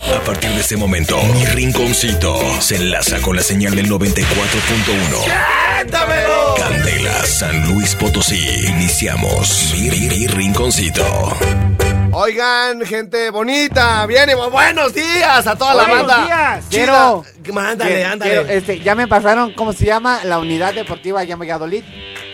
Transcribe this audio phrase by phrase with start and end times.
[0.00, 6.56] A partir de este momento, mi rinconcito se enlaza con la señal del 94.1.
[6.56, 8.40] Candela, San Luis Potosí.
[8.68, 11.04] Iniciamos mi, mi- mi rinconcito.
[12.12, 16.24] Oigan, gente bonita, bien y buenos días a toda la Buenos banda.
[16.26, 16.68] días.
[16.68, 16.84] Chida.
[16.84, 18.30] Quiero- Mándale, Quiero- ándale.
[18.30, 20.20] quiero, este, ya me pasaron, ¿cómo se llama?
[20.24, 21.82] La unidad deportiva allá en Valladolid.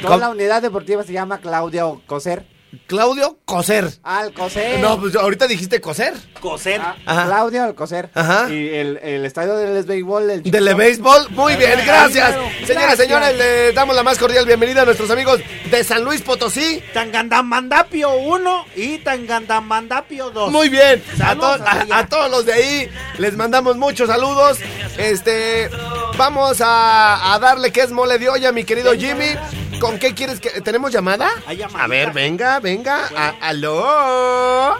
[0.00, 0.20] Toda ¿Cómo?
[0.20, 2.44] la unidad deportiva se llama Claudio Coser.
[2.86, 3.90] Claudio Coser.
[4.02, 4.78] Alcocer.
[4.80, 6.14] No, pues ahorita dijiste coser.
[6.40, 6.80] Coser.
[6.80, 7.24] Ah, Ajá.
[7.26, 8.10] Claudio Alcocer.
[8.14, 8.48] Ajá.
[8.50, 10.22] Y el, el estadio del béisbol.
[10.30, 10.76] El Del chiquito.
[10.76, 12.34] béisbol, muy bien, gracias.
[12.66, 16.82] Señoras, señores, le damos la más cordial bienvenida a nuestros amigos de San Luis Potosí.
[16.92, 20.50] Tangandamandapio 1 y Tangandamandapio 2.
[20.52, 21.58] Muy bien, a, to-
[21.94, 22.88] a todos los de ahí
[23.18, 24.58] les mandamos muchos saludos.
[24.98, 25.68] Este,
[26.16, 29.36] vamos a, a darle que es mole de olla, mi querido Jimmy.
[29.80, 31.28] ¿Con qué quieres que tenemos llamada?
[31.74, 33.08] A ver, venga, venga.
[33.16, 34.76] A- aló.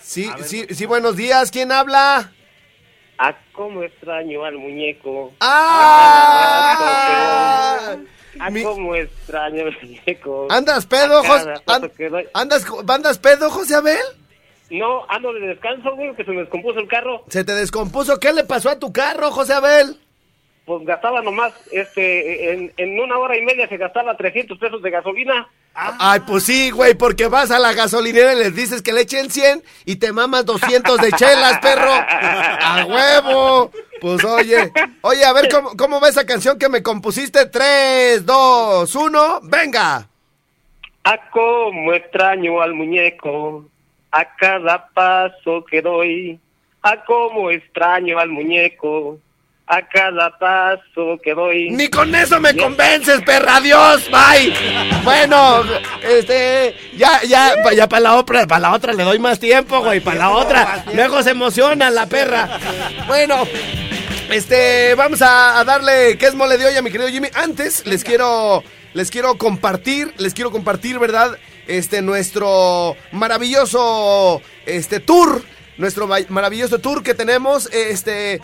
[0.00, 1.50] Sí, sí, sí, buenos días.
[1.50, 2.30] ¿Quién habla?
[3.18, 5.32] Ah, cómo extraño al muñeco.
[5.40, 6.76] ¡Ah!
[8.40, 10.48] Ah, Mi- cómo extraño al muñeco.
[10.50, 11.54] ¿Andas pedo, José?
[12.34, 13.98] ¿Andas, ¿Andas pedo, José Abel?
[14.70, 17.24] No, ando de descanso, güey, que se me descompuso el carro.
[17.28, 18.18] ¿Se te descompuso?
[18.18, 19.98] ¿Qué le pasó a tu carro, José Abel?
[20.64, 24.90] Pues gastaba nomás, este, en, en una hora y media se gastaba 300 pesos de
[24.90, 25.48] gasolina.
[25.74, 29.30] Ay, pues sí, güey, porque vas a la gasolinera y les dices que le echen
[29.30, 31.92] 100 y te mamas 200 de chelas, perro.
[32.08, 33.70] ¡A huevo!
[34.00, 37.46] Pues oye, oye, a ver cómo, cómo va esa canción que me compusiste.
[37.46, 40.08] 3, 2, 1, venga.
[41.04, 43.64] Ah, cómo extraño al muñeco.
[44.10, 46.38] A cada paso que doy.
[46.82, 49.18] Ah, cómo extraño al muñeco.
[49.74, 51.70] A cada paso que doy.
[51.70, 53.56] Ni con eso me convences, perra.
[53.56, 54.52] Adiós, bye.
[55.02, 55.62] Bueno,
[56.02, 60.00] este, ya, ya, ya para la otra, para la otra le doy más tiempo, güey,
[60.00, 60.84] para la otra.
[60.92, 62.58] Luego se emociona la perra.
[63.06, 63.44] Bueno,
[64.30, 67.28] este, vamos a, a darle qué es mole de olla, mi querido Jimmy.
[67.34, 68.62] Antes les quiero,
[68.92, 71.38] les quiero compartir, les quiero compartir, ¿verdad?
[71.66, 75.42] Este, nuestro maravilloso, este, tour,
[75.78, 78.40] nuestro ma- maravilloso tour que tenemos, este,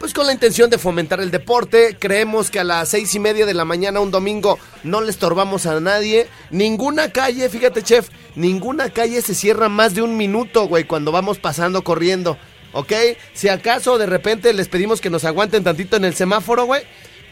[0.00, 3.44] pues con la intención de fomentar el deporte, creemos que a las seis y media
[3.44, 6.26] de la mañana un domingo no le estorbamos a nadie.
[6.50, 11.38] Ninguna calle, fíjate chef, ninguna calle se cierra más de un minuto, güey, cuando vamos
[11.38, 12.38] pasando corriendo,
[12.72, 12.92] ¿ok?
[13.34, 16.82] Si acaso de repente les pedimos que nos aguanten tantito en el semáforo, güey.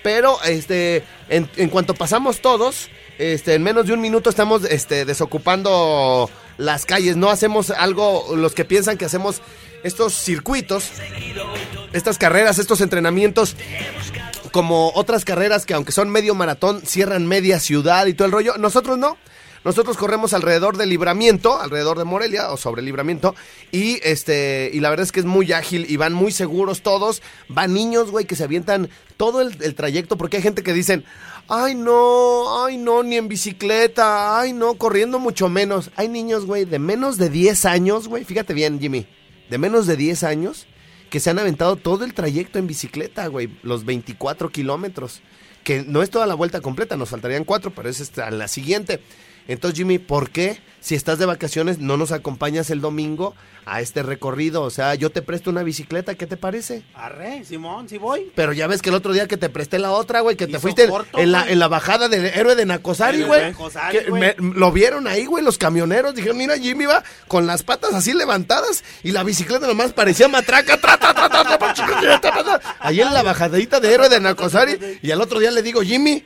[0.02, 5.06] Pero, este, en, en cuanto pasamos todos, este, en menos de un minuto estamos, este,
[5.06, 6.28] desocupando
[6.58, 7.16] las calles.
[7.16, 9.40] No hacemos algo, los que piensan que hacemos
[9.82, 10.90] estos circuitos,
[11.98, 13.56] estas carreras, estos entrenamientos,
[14.52, 18.56] como otras carreras que aunque son medio maratón, cierran media ciudad y todo el rollo.
[18.56, 19.18] Nosotros no.
[19.64, 23.34] Nosotros corremos alrededor del libramiento, alrededor de Morelia o sobre libramiento
[23.72, 27.22] y este y la verdad es que es muy ágil y van muy seguros todos.
[27.48, 31.04] Van niños, güey, que se avientan todo el, el trayecto porque hay gente que dicen,
[31.48, 36.64] "Ay, no, ay, no, ni en bicicleta, ay, no, corriendo mucho menos." Hay niños, güey,
[36.64, 39.06] de menos de 10 años, güey, fíjate bien, Jimmy,
[39.50, 40.68] de menos de 10 años
[41.10, 45.20] que se han aventado todo el trayecto en bicicleta, güey, los 24 kilómetros.
[45.64, 49.00] Que no es toda la vuelta completa, nos faltarían cuatro, pero es esta, la siguiente.
[49.48, 53.34] Entonces, Jimmy, ¿por qué si estás de vacaciones, no nos acompañas el domingo
[53.66, 54.62] a este recorrido.
[54.62, 56.82] O sea, yo te presto una bicicleta, ¿qué te parece?
[56.94, 58.32] Arre, Simón, sí voy.
[58.34, 60.58] Pero ya ves que el otro día que te presté la otra, güey, que te
[60.58, 63.54] fuiste en, la, en, la, bajada del héroe de Nacosari, güey.
[64.38, 66.14] Lo vieron ahí, güey, los camioneros.
[66.14, 70.78] Dijeron, mira, Jimmy va con las patas así levantadas y la bicicleta nomás parecía matraca.
[70.78, 74.98] Tra, tra, tra, ahí en la bajadita de héroe de Nacosari.
[75.02, 76.24] Y al otro día le digo, Jimmy,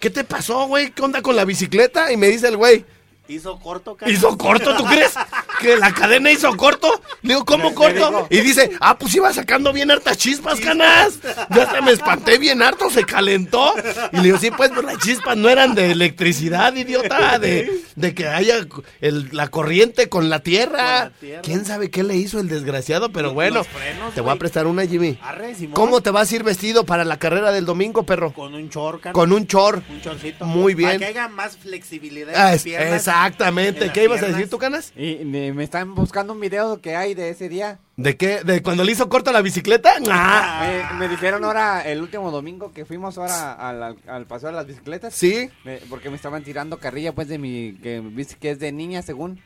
[0.00, 0.90] ¿qué te pasó, güey?
[0.90, 2.12] ¿Qué onda con la bicicleta?
[2.12, 2.84] Y me dice el güey.
[3.26, 4.12] Hizo corto, cara.
[4.12, 5.12] ¿Hizo corto, tú crees?
[5.60, 7.00] ¿Que la cadena hizo corto?
[7.22, 8.26] Le digo, ¿cómo corto?
[8.28, 11.18] Y dice, ah, pues iba sacando bien hartas chispas, canas.
[11.50, 13.74] Ya hasta me espanté bien harto, se calentó.
[14.12, 18.14] Y le digo, sí, pues, pero las chispas no eran de electricidad, idiota, de, de
[18.14, 18.56] que haya
[19.00, 20.74] el- la corriente con la tierra.
[20.74, 21.42] Con la tierra.
[21.42, 23.10] ¿Quién sabe qué le hizo el desgraciado?
[23.10, 25.18] Pero bueno, frenos, te voy a prestar una, Jimmy.
[25.22, 25.54] Arre.
[25.72, 28.32] ¿Cómo te vas a ir vestido para la carrera del domingo, perro?
[28.34, 29.12] Con un chor, cara.
[29.14, 29.82] Con un chor.
[29.88, 30.44] Un chorcito.
[30.44, 30.90] Muy bien.
[30.90, 33.08] Para que haya más flexibilidad en Ah, piernas.
[33.14, 33.90] Exactamente.
[33.92, 34.92] ¿Qué ibas a decir tú, canas?
[34.96, 37.78] Y me me están buscando un video que hay de ese día.
[37.96, 38.42] ¿De qué?
[38.44, 39.94] ¿De cuando le hizo corto la bicicleta?
[40.10, 44.48] Ah, Me, me dijeron ahora, el último domingo que fuimos ahora al, al, al paseo
[44.50, 45.14] de las bicicletas.
[45.14, 45.48] sí.
[45.64, 48.02] me- porque me estaban tirando carrilla, pues, de mi, que
[48.40, 49.40] que es de niña, según.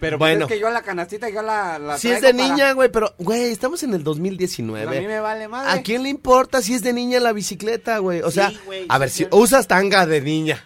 [0.00, 0.44] Pero pues, Bueno.
[0.46, 3.14] es que yo la canastita, yo la, la Si es de para- niña, güey, pero,
[3.18, 5.06] güey, estamos en el A mí 2019.
[5.06, 5.70] me vale madre.
[5.70, 8.20] ¿A quién le importa si es de niña la bicicleta, güey?
[8.20, 8.58] O sea, a sí
[9.00, 10.62] ver, si usas tanga de niña,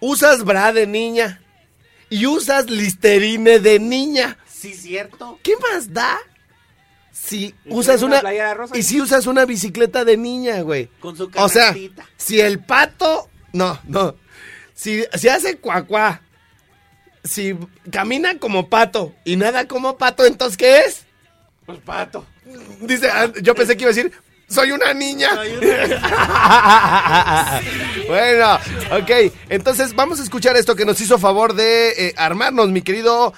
[0.00, 1.40] usas bra de niña
[2.08, 5.38] y usas listerine de niña, Sí, cierto.
[5.42, 6.18] ¿qué más da?
[7.12, 8.20] Si usas una
[8.54, 10.88] rosa y si usas una bicicleta de niña, güey.
[11.00, 11.74] Con su O sea,
[12.16, 14.14] si el pato, no, no,
[14.74, 16.22] si, si hace cuacuá,
[17.24, 17.56] si
[17.90, 21.04] camina como pato y nada como pato, entonces ¿qué es?
[21.64, 22.24] Pues pato.
[22.82, 24.12] Dice, ah, yo pensé que iba a decir,
[24.48, 25.34] soy una niña.
[25.34, 25.50] Soy
[28.08, 28.54] bueno,
[28.92, 29.10] ok,
[29.48, 33.32] entonces vamos a escuchar esto que nos hizo favor de eh, armarnos, mi querido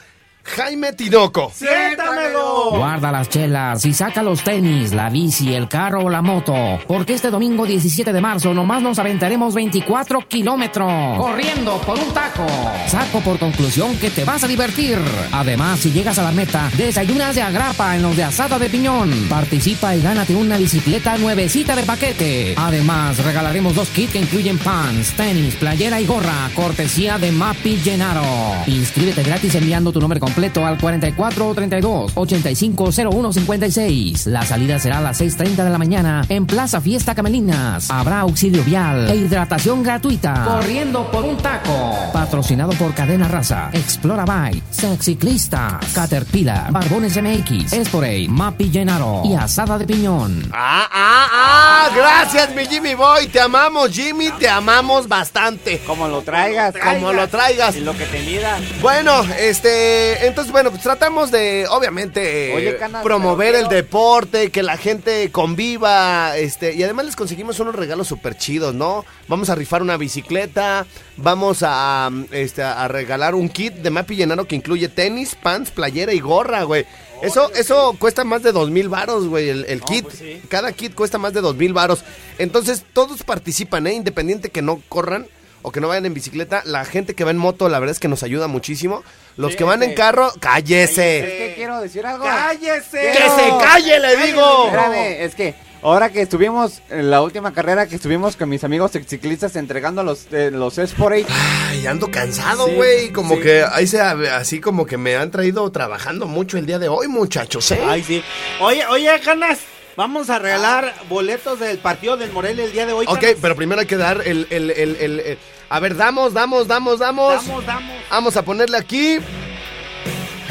[0.56, 1.52] Jaime Tinoco.
[1.54, 2.70] ¡Siéntamelo!
[2.70, 6.54] Guarda las chelas y saca los tenis, la bici, el carro o la moto.
[6.86, 11.18] Porque este domingo 17 de marzo nomás nos aventaremos 24 kilómetros.
[11.18, 12.46] Corriendo por un taco.
[12.86, 14.98] Saco por conclusión que te vas a divertir.
[15.32, 19.10] Además, si llegas a la meta, desayunas de agrapa en los de asada de piñón.
[19.28, 22.54] Participa y gánate una bicicleta nuevecita de paquete.
[22.56, 26.50] Además, regalaremos dos kits que incluyen pants, tenis, playera y gorra.
[26.54, 28.22] Cortesía de Mapi Llenaro.
[28.66, 34.26] Inscríbete gratis enviando tu nombre completo al 4432 850156.
[34.29, 37.90] La salida será a las 6.30 de la mañana en Plaza Fiesta Camelinas.
[37.90, 40.44] Habrá auxilio vial e hidratación gratuita.
[40.44, 41.94] Corriendo por un taco.
[42.12, 49.78] Patrocinado por Cadena Raza, Explora Bike, Sexiclista, Caterpillar, Barbones MX, Esporay, Mapi Llenaro y Asada
[49.78, 50.50] de Piñón.
[50.52, 53.28] Ah, ah, ah, gracias, mi Jimmy Boy.
[53.28, 55.80] Te amamos, Jimmy, te amamos bastante.
[55.86, 56.74] Como lo traigas.
[56.76, 57.76] Como lo traigas.
[57.76, 58.58] Y lo que te mida.
[58.80, 64.76] Bueno, este, entonces, bueno, pues tratamos de, obviamente, Oye, Canas, promover el deporte, que la
[64.76, 69.04] gente conviva, este, y además les conseguimos unos regalos súper chidos, ¿no?
[69.28, 70.86] Vamos a rifar una bicicleta,
[71.18, 76.12] vamos a, este, a regalar un kit de Mapi Llenaro que incluye tenis, pants, playera
[76.12, 76.86] y gorra, güey.
[77.20, 80.06] Eso, eso cuesta más de dos mil varos, güey, el, el kit.
[80.48, 82.04] Cada kit cuesta más de dos mil varos.
[82.38, 83.92] Entonces, todos participan, ¿eh?
[83.94, 85.26] Independiente que no corran
[85.62, 86.62] o que no vayan en bicicleta.
[86.64, 89.02] La gente que va en moto, la verdad es que nos ayuda muchísimo.
[89.36, 91.20] Los que van en carro, Es cállese.
[91.20, 92.24] que quiero decir algo.
[92.24, 93.00] ¡Cállese!
[93.12, 94.66] ¡Que se calle, le digo!
[94.66, 98.92] Espérame, es que ahora que estuvimos en la última carrera que estuvimos con mis amigos
[99.06, 101.26] ciclistas entregando los eh, los Sportage,
[101.70, 103.10] Ay, ando cansado, Sí, güey.
[103.12, 103.40] como sí.
[103.42, 107.08] que ahí se, así como que me han traído trabajando mucho el día de hoy,
[107.08, 107.80] muchachos, ¿eh?
[107.86, 108.22] Ay, sí.
[108.60, 109.58] Oye, oye, Canas,
[109.96, 113.06] vamos a regalar boletos del partido del Morelia el día de hoy.
[113.08, 115.38] ok, pero primero hay que dar el, el, el, el- el-
[115.70, 117.44] A ver, damos, damos, damos, damos.
[117.46, 117.94] Damos, damos.
[118.10, 119.19] Vamos a ponerle aquí.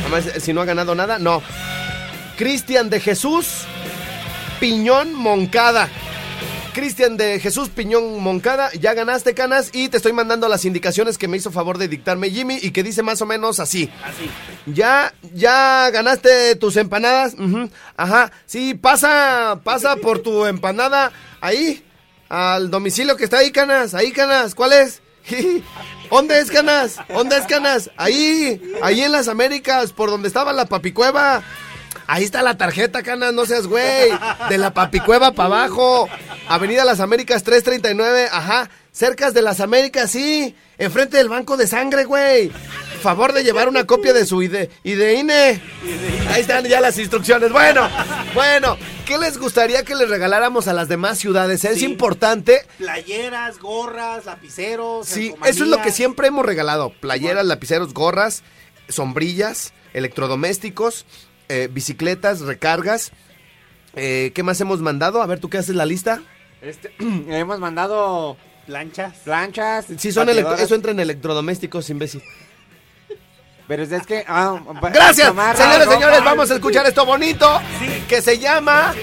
[0.02, 1.42] Además, si no ha ganado nada, no.
[2.38, 3.66] Cristian de Jesús
[4.60, 5.90] Piñón Moncada.
[6.74, 11.28] Cristian de Jesús Piñón Moncada, ya ganaste canas y te estoy mandando las indicaciones que
[11.28, 13.90] me hizo favor de dictarme Jimmy y que dice más o menos así.
[14.04, 14.30] Así.
[14.68, 17.34] Ya, ya ganaste tus empanadas.
[17.34, 18.32] Ujú, Ajá.
[18.46, 21.12] Sí, pasa, pasa por tu empanada
[21.42, 21.84] ahí.
[22.30, 23.94] Al domicilio que está ahí, Canas.
[23.96, 24.54] Ahí, Canas.
[24.54, 25.02] ¿Cuál es?
[26.12, 26.98] ¿Dónde es, Canas?
[27.10, 27.90] ¿Dónde es, Canas?
[27.98, 31.42] Ahí, ahí en las Américas, por donde estaba la papicueva.
[32.08, 34.10] Ahí está la tarjeta, Canas, no seas güey.
[34.50, 36.08] De la papicueva para abajo.
[36.48, 38.70] Avenida Las Américas 339, ajá.
[38.92, 40.56] Cercas de Las Américas, sí.
[40.78, 42.50] Enfrente del banco de sangre, güey.
[43.02, 45.62] Favor de llevar una copia de su ID, INE.
[46.32, 47.52] Ahí están ya las instrucciones.
[47.52, 47.88] Bueno,
[48.34, 48.78] bueno.
[49.06, 51.64] ¿Qué les gustaría que les regaláramos a las demás ciudades?
[51.64, 51.86] Es Sí.
[51.86, 55.08] importante Playeras, gorras, lapiceros.
[55.08, 56.92] Sí, eso es lo que siempre hemos regalado.
[57.00, 58.44] Playeras, lapiceros, gorras,
[58.90, 61.06] sombrillas, electrodomésticos,
[61.50, 63.12] eh, bicicletas, recargas.
[63.96, 65.22] Eh, ¿Qué más hemos mandado?
[65.22, 66.22] A ver, ¿tú qué haces la lista?
[66.62, 69.14] este, hemos mandado Planchas.
[69.24, 69.86] planchas.
[69.98, 72.22] Sí, son eso entra en electrodomésticos, imbécil.
[73.68, 74.62] Pero es que ah,
[74.94, 75.28] Gracias,
[75.58, 77.62] señores, señores, vamos a escuchar esto bonito
[78.08, 78.94] que se llama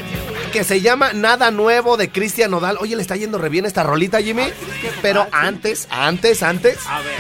[0.52, 2.78] que se llama Nada Nuevo de Cristian Nodal.
[2.80, 4.44] Oye, le está yendo re bien esta rolita, Jimmy.
[5.02, 7.18] Pero antes, antes, antes, A ver,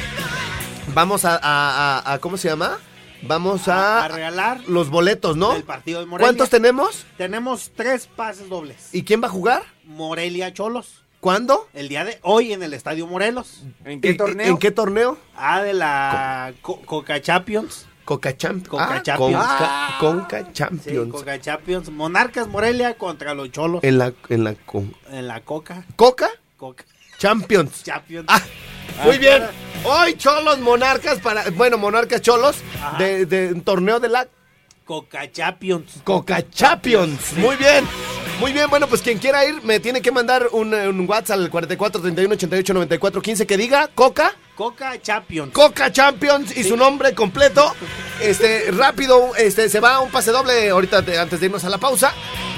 [0.94, 2.78] vamos a, a- a- a- ¿cómo se llama?
[3.26, 5.52] Vamos a, a regalar los boletos, ¿no?
[5.54, 6.26] del partido de Morelia.
[6.28, 7.06] ¿Cuántos tenemos?
[7.16, 8.88] Tenemos tres pases dobles.
[8.92, 9.62] ¿Y quién va a jugar?
[9.84, 11.02] Morelia Cholos.
[11.20, 11.68] ¿Cuándo?
[11.72, 13.62] El día de hoy en el Estadio Morelos.
[13.86, 14.46] ¿En qué ¿En- torneo?
[14.46, 15.18] ¿En qué torneo?
[15.36, 17.86] Ah, de la Co- Coca Champions.
[18.04, 18.68] Coca Champions.
[18.68, 19.46] Coca Ah, Champions.
[19.46, 20.94] Conca, Conca Sí.
[21.10, 21.88] Coca Champions.
[21.90, 23.82] Monarcas Morelia contra los Cholos.
[23.82, 25.86] En la, en la con- En la Coca.
[25.96, 26.28] Coca
[26.58, 26.84] Coca
[27.16, 27.82] Champions.
[27.84, 28.26] Champions.
[28.28, 28.42] Ah,
[29.06, 29.44] muy bien.
[29.84, 32.56] Hoy Cholos Monarcas para, bueno, Monarcas Cholos
[32.98, 34.26] de, de un torneo de la
[34.84, 35.92] Coca Champions.
[36.04, 37.32] Coca Champions.
[37.36, 37.86] Muy bien.
[38.40, 41.50] Muy bien, bueno, pues quien quiera ir me tiene que mandar un, un WhatsApp al
[41.50, 44.34] 44 31 88 94 15 que diga Coca.
[44.56, 45.52] Coca Champions.
[45.52, 47.74] Coca Champions y su nombre completo.
[48.20, 51.70] Este, rápido, este, se va a un pase doble ahorita de- antes de irnos a
[51.70, 52.12] la pausa.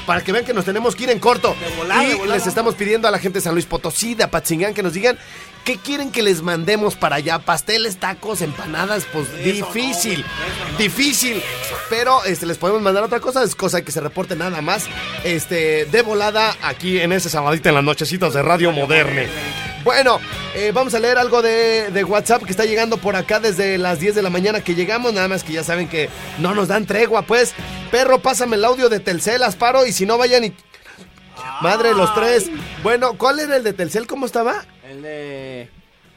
[0.06, 1.54] Para que vean que nos tenemos que ir en corto.
[1.60, 4.22] De volada, y de les estamos pidiendo a la gente de San Luis Potosí, de
[4.24, 5.18] Apatzingán, que nos digan
[5.66, 7.40] qué quieren que les mandemos para allá.
[7.40, 10.24] Pasteles, tacos, empanadas, pues difícil.
[10.78, 11.42] difícil.
[11.90, 14.86] Pero este, les podemos mandar otra cosa, es cosa que se reporte nada más.
[15.24, 19.26] Este, de volada aquí en ese sabadito en las nochecitas de Radio Moderne.
[19.82, 20.20] Bueno,
[20.54, 23.98] eh, vamos a leer algo de, de WhatsApp que está llegando por acá desde las
[23.98, 25.12] 10 de la mañana que llegamos.
[25.12, 26.08] Nada más que ya saben que
[26.38, 27.54] no nos dan tregua, pues.
[27.90, 30.54] Perro, pásame el audio de Telcel, Asparo, y si no vayan y...
[31.60, 32.50] Madre, los tres.
[32.82, 34.06] Bueno, ¿cuál era el de Telcel?
[34.06, 34.64] ¿Cómo estaba?
[34.88, 35.68] El de...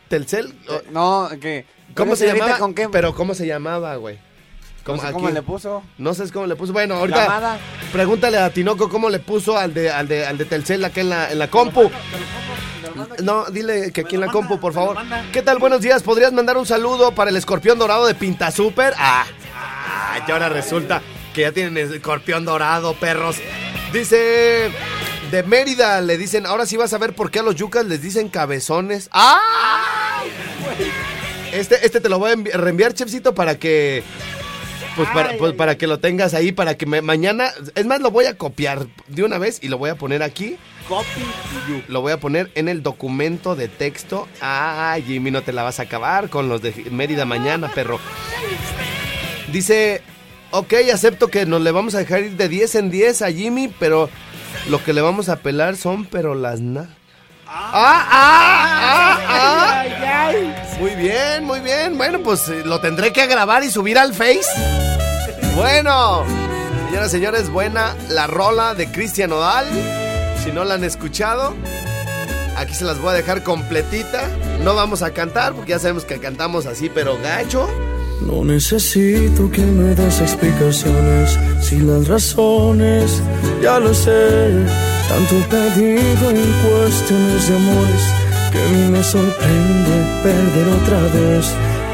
[0.09, 0.53] ¿Telcel?
[0.69, 1.65] Eh, No, que...
[1.95, 2.57] ¿Cómo se llamaba?
[2.57, 2.87] ¿Con qué?
[2.89, 4.19] Pero ¿cómo se llamaba, güey?
[4.85, 5.83] No sé ¿Cómo le puso?
[5.99, 6.73] No sé cómo le puso.
[6.73, 7.59] Bueno, ahorita Llamada.
[7.91, 11.09] pregúntale a Tinoco cómo le puso al de, al de, al de Telcel acá en
[11.09, 11.91] la, en la compu.
[13.21, 14.97] No, dile que aquí en la compu, por favor.
[15.31, 15.59] ¿Qué tal?
[15.59, 16.01] Buenos días.
[16.01, 18.93] ¿Podrías mandar un saludo para el escorpión dorado de Pinta Super?
[18.97, 21.01] Ah, ah, y ahora resulta
[21.35, 23.37] que ya tienen escorpión dorado, perros.
[23.93, 24.71] Dice
[25.31, 28.01] de Mérida, le dicen, ahora sí vas a ver por qué a los yucas les
[28.01, 29.09] dicen cabezones.
[29.11, 30.23] ¡Ah!
[31.51, 34.03] Este, este te lo voy a envi- reenviar, chefcito, para que.
[34.95, 37.51] Pues para, pues para que lo tengas ahí, para que me- mañana.
[37.75, 40.57] Es más, lo voy a copiar de una vez y lo voy a poner aquí.
[40.87, 41.81] Copy to you.
[41.87, 44.27] Lo voy a poner en el documento de texto.
[44.41, 47.99] Ah, Jimmy, no te la vas a acabar con los de Mérida mañana, perro.
[49.51, 50.01] Dice,
[50.51, 53.73] ok, acepto que nos le vamos a dejar ir de 10 en 10 a Jimmy,
[53.79, 54.09] pero
[54.67, 56.89] lo que le vamos a pelar son, pero las na...
[57.51, 60.79] Ah, ah, ah, ah.
[60.79, 61.97] Muy bien, muy bien.
[61.97, 64.47] Bueno, pues eh, lo tendré que grabar y subir al Face.
[65.55, 66.23] Bueno,
[66.87, 69.67] señoras y señores, buena la rola de Cristian Odal.
[70.43, 71.55] Si no la han escuchado,
[72.55, 74.29] aquí se las voy a dejar completita.
[74.63, 77.67] No vamos a cantar porque ya sabemos que cantamos así, pero gacho.
[78.25, 83.21] No necesito que me des explicaciones si las razones
[83.61, 84.65] ya lo sé.
[85.07, 88.03] Tanto perdido en cuestiones de amores
[88.51, 91.45] que a mí me sorprende perder otra vez.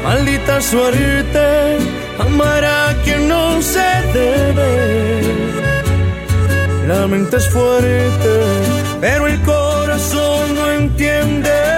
[0.02, 1.78] Maldita suerte,
[2.18, 5.22] amar a quien no se debe.
[6.86, 8.34] La mente es fuerte,
[9.00, 11.75] pero el corazón no entiende.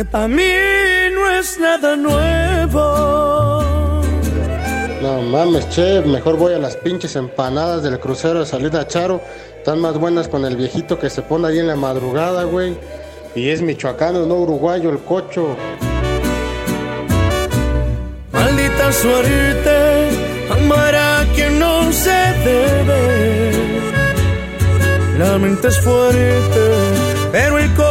[0.00, 0.54] Que para mí
[1.12, 3.62] no es nada nuevo.
[5.02, 9.20] No mames, che, mejor voy a las pinches empanadas del crucero de salida Charo.
[9.58, 12.78] Están más buenas con el viejito que se pone ahí en la madrugada, güey.
[13.34, 15.54] Y es michoacano, no uruguayo, el cocho.
[18.32, 20.08] Maldita suerte,
[20.50, 23.50] amar a quien no se debe.
[25.18, 26.70] La mente es fuerte,
[27.32, 27.89] pero el corazón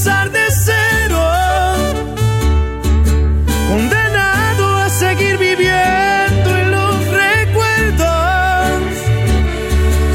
[0.00, 1.20] empezar de cero.
[3.68, 8.80] Condenado a seguir viviendo en los recuerdos.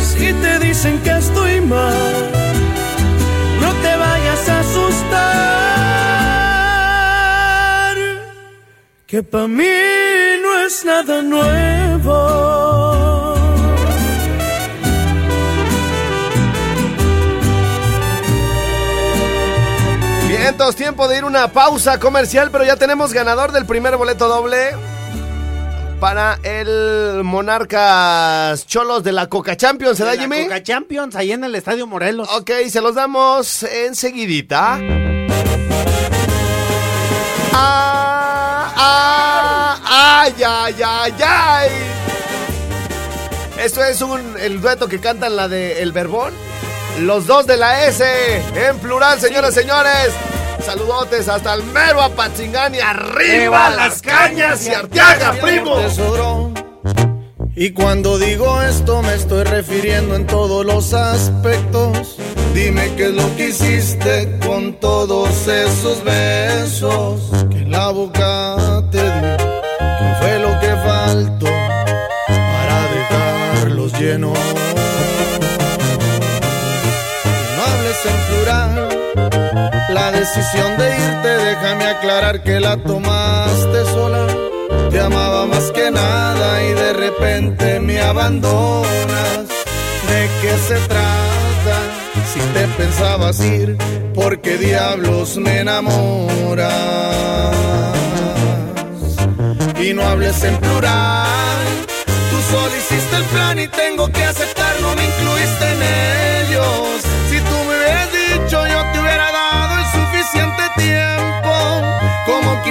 [0.01, 2.31] Si te dicen que estoy mal,
[3.61, 5.05] no te vayas a asustar.
[9.05, 9.77] Que para mí
[10.41, 12.74] no es nada nuevo.
[20.45, 24.75] Vientos, tiempo de ir una pausa comercial, pero ya tenemos ganador del primer boleto doble
[25.99, 30.43] para el Monarcas Cholos de la Coca Champions, ¿se da, Jimmy?
[30.43, 32.29] Coca Champions, ahí en el Estadio Morelos.
[32.31, 34.79] Ok, se los damos enseguidita.
[37.51, 41.69] Ah, ah, ay, ay, ay, ay.
[43.63, 46.35] Esto es un, el dueto que cantan la de El Verbón.
[46.99, 48.05] Los dos de la S,
[48.53, 50.13] en plural, señoras y señores.
[50.63, 55.77] Saludotes hasta el mero Apatzingán y arriba las cañas y Arteaga, primo.
[55.77, 56.51] Tesoro.
[57.57, 62.17] Y cuando digo esto me estoy refiriendo en todos los aspectos.
[62.53, 69.01] Dime qué es lo que hiciste con todos esos besos que en la boca te
[69.01, 69.37] di.
[69.79, 71.45] ¿Qué fue lo que faltó
[72.27, 74.54] para dejarlos llenos?
[80.25, 84.25] Decisión de irte, déjame aclarar que la tomaste sola.
[84.89, 89.45] Te amaba más que nada y de repente me abandonas.
[90.09, 91.77] ¿De qué se trata?
[92.33, 93.77] Si te pensabas ir,
[94.15, 96.73] ¿por qué diablos me enamoras?
[99.79, 101.67] Y no hables en plural.
[102.31, 106.24] Tú solo hiciste el plan y tengo que aceptar, no me incluiste en ellos.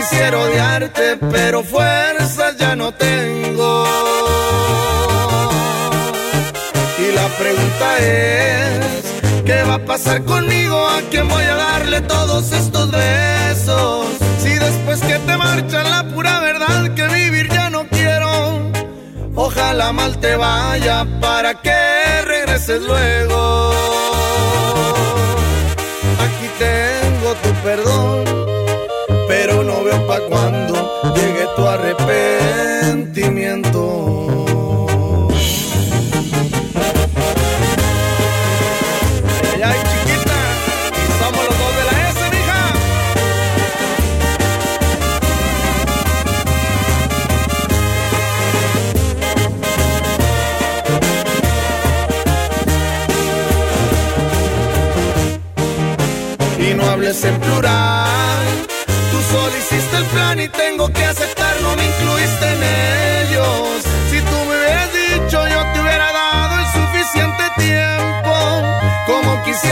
[0.08, 3.84] Quisiera odiarte, pero fuerzas ya no tengo.
[6.98, 10.76] Y la pregunta es, ¿qué va a pasar conmigo?
[10.88, 14.06] ¿A quién voy a darle todos estos besos?
[14.42, 18.70] Si después que te marchan la pura verdad que vivir ya no quiero.
[19.34, 23.72] Ojalá mal te vaya para que regreses luego.
[26.24, 28.43] Aquí tengo tu perdón,
[30.06, 30.74] pa' cuando
[31.14, 32.63] llegue tu arrepentimiento.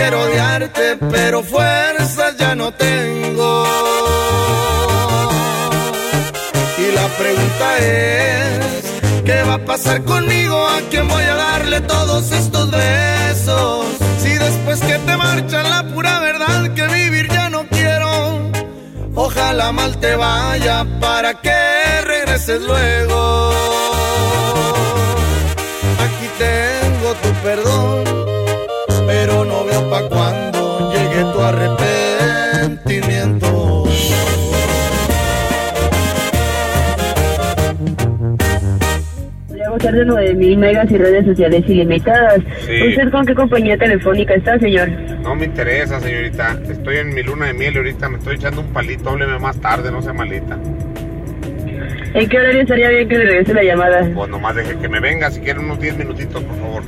[0.02, 3.64] Quisiera odiarte, pero fuerzas ya no tengo.
[6.76, 10.56] Y la pregunta es, ¿qué va a pasar conmigo?
[10.66, 13.86] ¿A quién voy a darle todos estos besos?
[14.18, 18.50] Si después que te marchan la pura verdad que vivir ya no quiero.
[19.14, 23.52] Ojalá mal te vaya para que regreses luego.
[26.04, 28.21] Aquí tengo tu perdón,
[31.52, 33.84] arrepentimiento.
[39.82, 42.40] De 9000 megas y redes sociales ilimitadas.
[42.66, 42.88] Sí.
[42.88, 44.88] ¿Usted con qué compañía telefónica está, señor?
[45.22, 46.56] No me interesa, señorita.
[46.70, 49.10] Estoy en mi luna de miel y ahorita me estoy echando un palito.
[49.10, 50.56] Hábleme más tarde, no sea malita.
[52.14, 54.08] ¿En qué horario estaría bien que le regrese la llamada?
[54.14, 56.82] Pues nomás deje que me venga, si quiere unos 10 minutitos, por favor.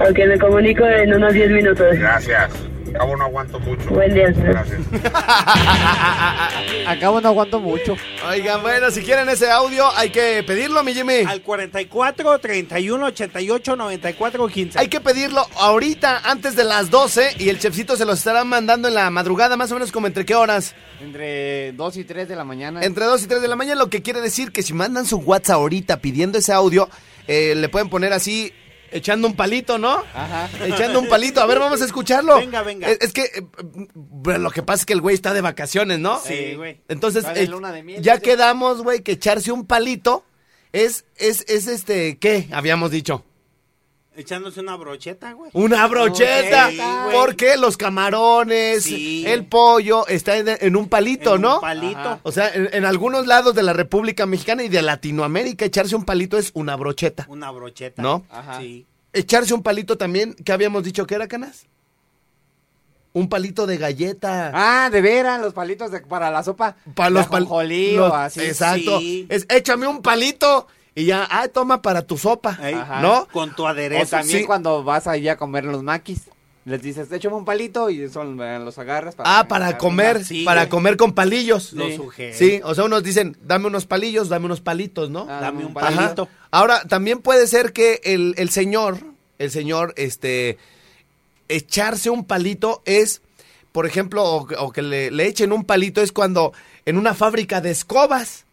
[0.00, 1.86] Ok, me comunico en unos 10 minutos.
[1.98, 2.50] Gracias.
[2.94, 3.90] Acabo no aguanto mucho.
[3.90, 4.50] Buen día, señor.
[4.50, 4.80] Gracias.
[6.86, 7.96] Acabo no aguanto mucho.
[8.28, 11.24] Oigan, bueno, si quieren ese audio, hay que pedirlo, mi Jimmy.
[11.26, 14.78] Al 44 31 88 94 15.
[14.78, 18.88] Hay que pedirlo ahorita, antes de las 12, y el chefcito se los estará mandando
[18.88, 20.74] en la madrugada, más o menos como entre qué horas.
[21.00, 22.82] Entre 2 y 3 de la mañana.
[22.82, 25.18] Entre 2 y 3 de la mañana, lo que quiere decir que si mandan su
[25.18, 26.88] WhatsApp ahorita pidiendo ese audio,
[27.26, 28.52] eh, le pueden poner así,
[28.90, 30.02] echando un palito, ¿no?
[30.14, 30.48] Ajá.
[30.64, 31.40] Echando un palito.
[31.40, 32.36] A ver, vamos a escucharlo.
[32.36, 32.88] Venga, venga.
[32.88, 36.20] Es, es que eh, lo que pasa es que el güey está de vacaciones, ¿no?
[36.20, 36.80] Sí, güey.
[36.88, 40.24] Entonces, eh, luna de miel, ya quedamos, güey, que echarse un palito
[40.72, 42.48] es, es, es este, ¿qué?
[42.52, 43.24] Habíamos dicho.
[44.18, 45.50] Echándose una brocheta, güey.
[45.54, 46.70] Una brocheta.
[46.70, 46.80] Sí,
[47.12, 49.24] porque los camarones, Sí.
[49.26, 51.54] el pollo, está en, en un palito, En ¿no?
[51.56, 51.98] Un palito.
[52.00, 52.20] Ajá.
[52.24, 56.04] O sea, en, en algunos lados de la República Mexicana y de Latinoamérica, echarse un
[56.04, 57.26] palito es una brocheta.
[57.28, 58.02] Una brocheta.
[58.02, 58.24] ¿No?
[58.28, 58.58] Ajá.
[58.60, 58.84] Sí.
[59.12, 61.66] Echarse un palito también, ¿qué habíamos dicho que era, Canas?
[63.12, 64.50] Un palito de galleta.
[64.54, 66.76] Ah, de veras, los palitos de- para la sopa.
[66.94, 68.40] Para los de pal- ajonjolí los- o así.
[68.40, 68.98] Exacto.
[69.00, 69.26] Sí.
[69.28, 70.66] Es échame un palito
[71.00, 72.58] y ya, ah, toma para tu sopa.
[72.60, 73.00] Ajá.
[73.02, 73.26] ¿No?
[73.32, 74.10] Con tu O aderezo.
[74.16, 74.44] también sí.
[74.46, 76.22] cuando vas ahí a comer los maquis.
[76.64, 79.38] Les dices, échame un palito y son, eh, los agarras para...
[79.38, 81.72] Ah, para comer, sí, para comer con palillos.
[81.72, 81.96] Lo Sí.
[81.96, 82.34] sugiere.
[82.34, 85.26] Sí, o sea, unos dicen, dame unos palillos, dame unos palitos, ¿no?
[85.30, 85.96] Ah, Dame un Ajá.
[85.96, 86.28] palito.
[86.50, 88.98] Ahora, también puede ser que el, el señor,
[89.38, 90.58] el señor, este,
[91.48, 93.22] echarse un palito es,
[93.72, 96.52] por ejemplo, o, que- o que le, le echen un palito es cuando
[96.84, 98.44] en una fábrica de escobas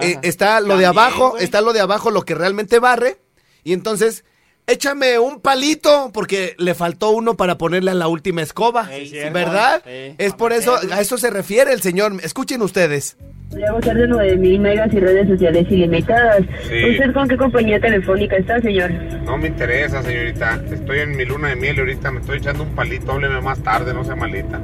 [0.00, 1.44] eh, está lo de abajo, güey.
[1.44, 3.18] está lo de abajo, lo que realmente barre,
[3.64, 4.24] y entonces
[4.66, 9.82] échame un palito porque le faltó uno para ponerle a la última escoba, sí, ¿verdad?
[9.84, 10.14] sí.
[10.18, 12.12] Es por eso, a eso se refiere el señor.
[12.22, 13.16] Escuchen ustedes.
[13.50, 16.42] Voy a gozar de 9000 megas y redes sociales ilimitadas.
[16.68, 16.90] Sí.
[16.90, 18.92] ¿Usted con qué compañía telefónica está, señor?
[19.24, 20.62] No me interesa, señorita.
[20.70, 23.10] Estoy en mi luna de miel y ahorita me estoy echando un palito.
[23.10, 24.60] Hábleme más tarde, no sea malita.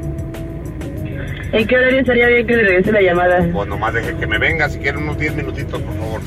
[1.52, 3.46] ¿En qué horario estaría bien que le regrese la llamada?
[3.52, 6.20] Pues nomás deje que me venga, si quiere unos 10 minutitos, por favor.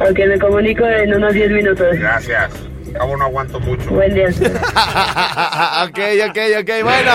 [0.00, 1.86] Ok, me comunico en unos 10 minutos.
[1.98, 2.50] Gracias.
[2.92, 3.90] Cabo no aguanto mucho.
[3.90, 4.28] Buen día.
[5.84, 6.70] ok, ok, ok.
[6.82, 7.12] Bueno,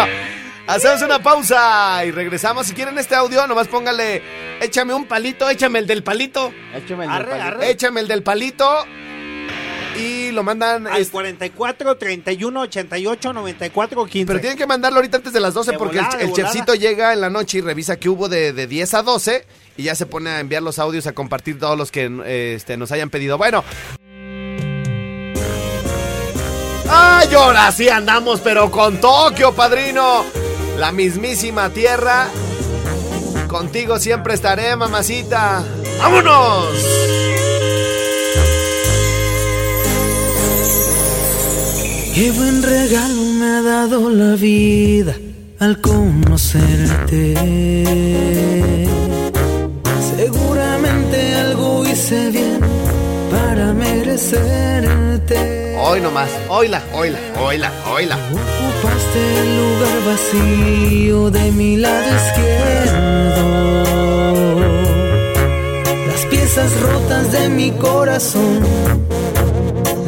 [0.67, 2.67] hacemos una pausa y regresamos.
[2.67, 4.21] Si quieren este audio, nomás póngale,
[4.61, 7.47] échame un palito, échame el del palito, Échame el del Arre, palito.
[7.47, 7.69] arre.
[7.71, 8.85] échame el del palito.
[10.29, 10.87] Y lo mandan...
[10.87, 14.25] Al es- 44 31 88 94 15.
[14.27, 16.75] pero tienen que mandarlo ahorita antes de las 12 De porque volada, el, el chefcito
[16.75, 19.45] llega en la noche y revisa que hubo de, de 10 a 12
[19.77, 22.91] y ya se pone a enviar los audios, a compartir todos los que este, nos
[22.91, 23.37] hayan pedido.
[23.37, 23.63] Bueno.
[26.91, 30.25] ¡Ay, ahora sí andamos, pero con Tokio, padrino!
[30.77, 32.27] La mismísima tierra.
[33.47, 35.63] Contigo siempre estaré, mamacita.
[35.99, 36.67] ¡Vámonos!
[42.13, 45.15] Qué buen regalo me ha dado la vida
[45.59, 47.35] al conocerte.
[50.17, 52.59] Seguramente algo hice bien
[53.31, 55.77] para merecerte.
[55.81, 58.15] Hoy nomás, oila, oila, oila, oila.
[58.15, 63.43] Ocupaste el lugar vacío de mi lado izquierdo.
[66.07, 68.59] Las piezas rotas de mi corazón.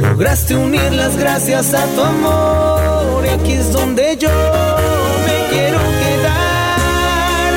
[0.02, 3.24] Lograste unirlas gracias a tu amor.
[3.26, 7.52] Y aquí es donde yo me quiero quedar.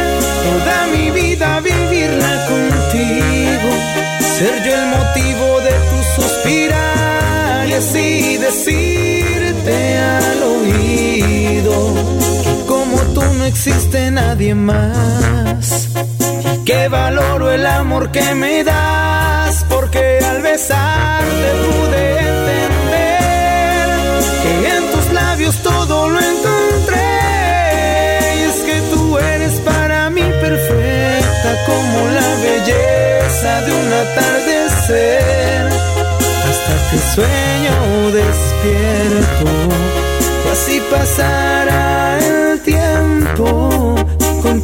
[0.45, 3.71] Toda mi vida vivirla contigo.
[4.37, 7.67] Ser yo el motivo de tu suspirar.
[7.67, 11.95] Y así decirte al oído.
[12.67, 15.89] Como tú no existe nadie más.
[16.67, 19.24] Que valoro el amor que me das.
[19.69, 23.89] Porque al besarte pude entender
[24.43, 26.99] que en tus labios todo lo encontré.
[28.37, 35.67] Y es que tú eres para mí perfecta como la belleza de un atardecer.
[36.49, 39.47] Hasta te sueño despierto
[40.45, 42.44] y así pasará el.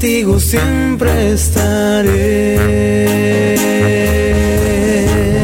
[0.00, 2.56] Contigo siempre estaré.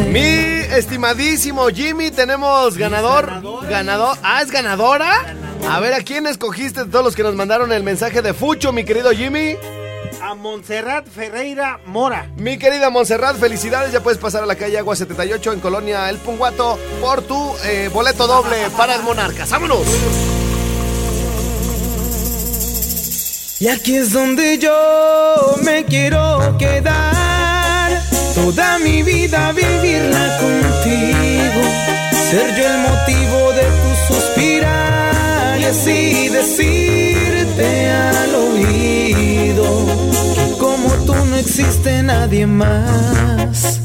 [0.08, 3.30] Mi estimadísimo Jimmy, tenemos ganador.
[3.68, 4.16] Ganador.
[4.22, 5.36] Ah, es ganadora.
[5.68, 8.72] A ver, ¿a quién escogiste de todos los que nos mandaron el mensaje de Fucho,
[8.72, 9.58] mi querido Jimmy?
[10.22, 12.30] A Montserrat Ferreira Mora.
[12.38, 13.92] Mi querida Montserrat, felicidades.
[13.92, 17.90] Ya puedes pasar a la calle Agua 78 en Colonia El Punguato por tu eh,
[17.92, 19.50] boleto doble para el Monarcas.
[19.50, 20.35] ¡Vámonos!
[23.58, 28.02] Y aquí es donde yo me quiero quedar.
[28.34, 31.62] Toda mi vida vivirla contigo.
[32.30, 35.58] Ser yo el motivo de tu suspirar.
[35.58, 39.64] Y así decirte al oído.
[40.34, 43.80] Que como tú no existe nadie más.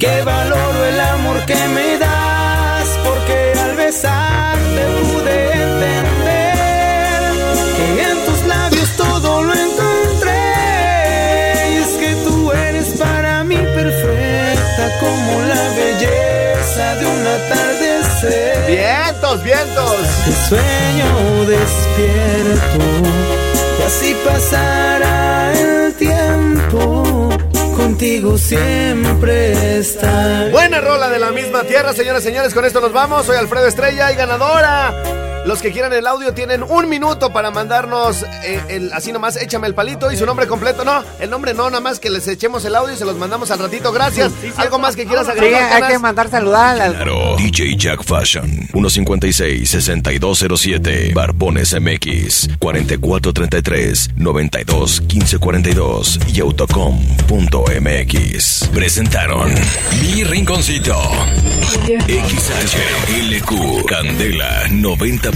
[0.00, 2.17] Que valoro el amor que me das.
[15.00, 18.66] Como la belleza de un atardecer.
[18.66, 19.96] ¡Vientos, vientos!
[20.24, 22.84] Te sueño despierto
[23.78, 27.30] y así pasará el tiempo.
[27.76, 30.50] Contigo siempre estaré.
[30.50, 32.54] Buena rola de la misma tierra, señoras y señores.
[32.54, 33.26] Con esto nos vamos.
[33.26, 35.17] Soy Alfredo Estrella y ganadora.
[35.48, 39.66] Los que quieran el audio tienen un minuto para mandarnos eh, el, así nomás, échame
[39.66, 40.84] el palito y su nombre completo.
[40.84, 43.50] No, el nombre no, nada más que les echemos el audio y se los mandamos
[43.50, 43.90] al ratito.
[43.90, 44.30] Gracias.
[44.58, 45.62] ¿Algo más que quieras Sí, agregar?
[45.72, 45.90] hay Canas?
[45.90, 46.94] que mandar saludar al...
[46.96, 47.36] Claro.
[47.38, 59.54] DJ Jack Fashion 156-6207 Barbones MX 4433 92 1542 y autocom.mx presentaron
[60.02, 61.00] Mi Rinconcito
[62.06, 64.68] XHLQ Candela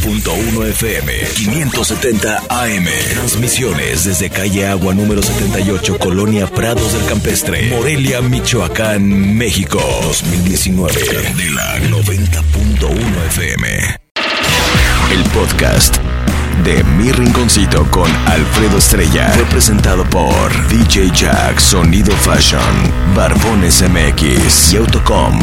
[0.02, 2.84] 90.1 FM 570 AM
[3.14, 11.78] Transmisiones desde calle Agua número 78 Colonia Prados del Campestre Morelia, Michoacán, México 2019 Candela
[11.88, 13.68] 90.1 FM
[15.12, 15.96] El podcast
[16.64, 22.60] de Mi Rinconcito con Alfredo Estrella fue presentado por DJ Jack Sonido Fashion,
[23.14, 25.42] Barbones MX y Autocom.mx.